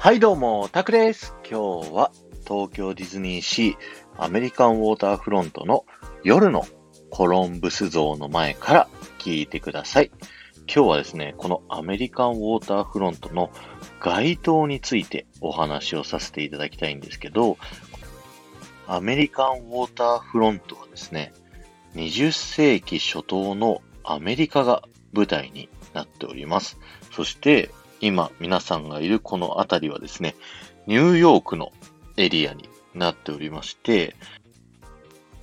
[0.00, 1.34] はいどうも、タクです。
[1.42, 2.12] 今日は
[2.46, 3.76] 東京ディズニーシー
[4.16, 5.84] アメリカンウォーターフロントの
[6.22, 6.64] 夜の
[7.10, 8.88] コロンブス像の前から
[9.18, 10.12] 聞いてください。
[10.72, 13.50] 今日はですね、このアメリカンウォーターフロントの
[13.98, 17.58] 街灯についてお話をさせていただきたいんですけど、
[18.86, 21.32] アメリカンウォーターフロントはですね、
[21.96, 26.78] 20世紀初頭のアメリカが舞台になっております。
[27.10, 27.70] そして
[28.00, 30.34] 今皆さんがいるこの辺りはですね、
[30.86, 31.72] ニューヨークの
[32.16, 34.14] エリアになっておりまして、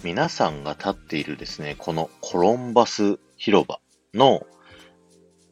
[0.04, 3.80] 皆さんが立っているですね、このコロンバス広場
[4.13, 4.46] の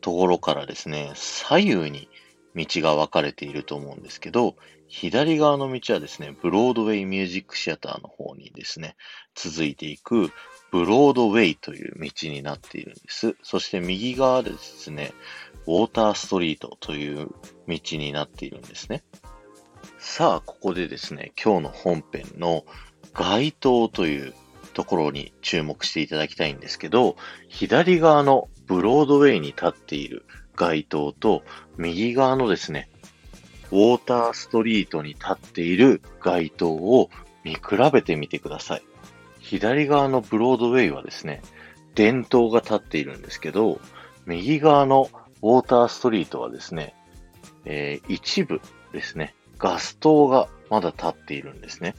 [0.01, 2.09] ところからですね、左右に
[2.55, 4.55] 道が分かれていると思うんですけど、
[4.87, 8.95] 左側の道はですね、ブロードウェイミュージックシアターの方にですね、
[9.33, 10.31] 続いていく
[10.73, 13.35] ブロードウェイという道になっているんです。
[13.43, 15.13] そして右側でですね、
[15.67, 17.27] ウォーターストリートという
[17.67, 19.03] 道になっているんですね。
[19.99, 22.65] さあ、ここでですね、今日の本編の
[23.13, 24.33] 街灯という
[24.73, 27.17] ところに注目していただきたいんですけど、
[27.49, 31.43] 左側のブロードウェイに立っている街灯と、
[31.77, 32.89] 右側のですね、
[33.69, 37.11] ウォーターストリートに立っている街灯を
[37.43, 37.61] 見比
[37.93, 38.83] べてみてください。
[39.53, 41.43] 左側のブロードウェイはですね、
[41.93, 43.79] 電灯が立っているんですけど、
[44.25, 45.11] 右側の
[45.43, 46.95] ウォーターストリートはですね、
[47.63, 48.61] えー、一部
[48.93, 51.93] ですね、ガス灯がまだ立っているんですね。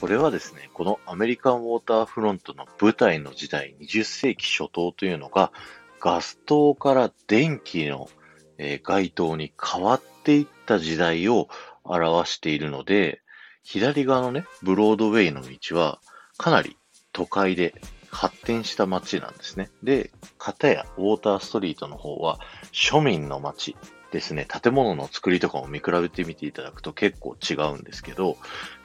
[0.00, 5.52] これはですね、このアメリカンウォーターフロントの舞台の時代、20世紀初頭というのが、
[6.00, 8.08] ガス灯から電気の、
[8.56, 11.48] え、街灯に変わっていった時代を
[11.84, 13.20] 表しているので、
[13.64, 16.00] 左側のね、ブロードウェイの道は、
[16.38, 16.78] かなり
[17.16, 17.74] 都会で
[18.10, 19.70] 発展した街なんですね。
[19.82, 22.38] で、片やウォーターストリートの方は
[22.72, 23.74] 庶民の街
[24.12, 24.46] ですね。
[24.46, 28.36] 建物の作りとかも見比べてみていただくと結構違うんですけど、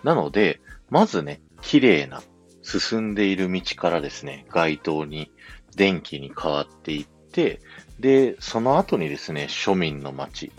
[0.06, 2.23] なので、まずね、綺麗な
[2.61, 5.29] 進んでいる道からですね、街灯に
[5.75, 7.59] 電気に変わっていって、
[8.00, 10.53] で、その後にですね、庶民の街、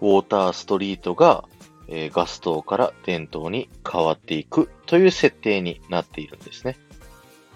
[0.00, 1.44] ウォーターストリートが、
[1.88, 6.78] え、ガス灯から電灯に変わっていくという設定になっているんですね。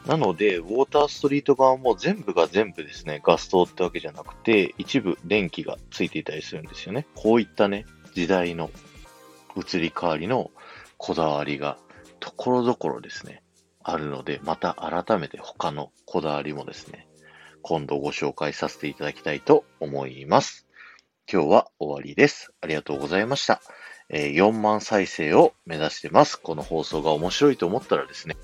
[0.06, 7.06] なので、ウォーターストリート側も全部が全部ですね、ガス灯ってわけじゃなくて、一部電気がついていたりするんですよね。
[7.14, 7.84] こういったね、
[8.14, 8.70] 時代の
[9.56, 10.50] 移り変わりの
[10.96, 11.78] こだわりが
[12.20, 13.42] ところどころですね、
[13.82, 17.06] あるので、また改めて他のこだわりもですね、
[17.62, 20.66] 今度ご紹介させていただきたいと思います。
[21.30, 22.52] 今日は終わりです。
[22.62, 23.60] ありがとうございました。
[24.10, 26.40] え、4万再生を目指してます。
[26.40, 28.36] この放送が面白いと思ったらですね、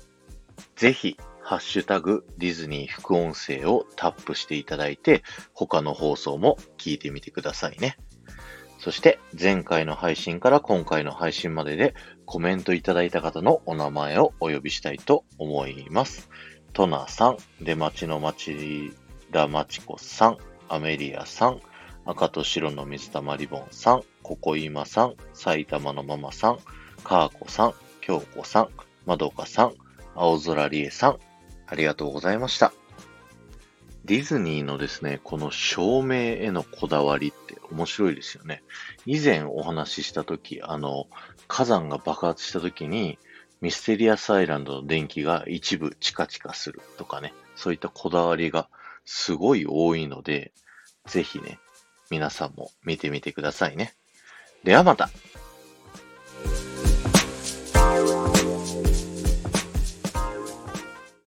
[0.75, 7.97] ぜひハッシュタグディズニー副音声をタップしていただいて、他の放送も聞いてみてくださいね。
[8.79, 11.95] そして前回の配信から今回の配信までで
[12.25, 16.29] コメントいただいた方のお名前をお呼びしたいと思います。
[16.73, 18.91] トナさん、出町の町
[19.31, 20.37] 田町子さん、
[20.67, 21.61] アメリアさん、
[22.05, 26.59] 赤と白の水玉リボンさん、ココイマさん、埼玉のママさん、
[27.03, 28.69] カーコさん、京子さん、
[29.05, 29.73] まどかさん、
[30.13, 31.19] 青空理恵さん、
[31.67, 32.73] ありがとうございました。
[34.05, 38.61] ディズニーのですね、この照明へのこだわりって面白いですよね。
[39.07, 41.07] 以前お話ししたとき、あの、
[41.47, 43.17] 火山が爆発したときに、
[43.61, 48.69] ミステリアスアイランドの電気が一部チカチカするとかね、そういったこだわりが
[49.05, 50.51] すごい多いので、
[51.07, 51.57] ぜひね、
[52.09, 53.95] 皆さんも見てみてくださいね。
[54.63, 55.09] ではまた